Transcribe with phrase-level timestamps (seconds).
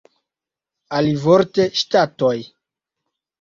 [0.99, 2.35] Alivorte ŝtatoj.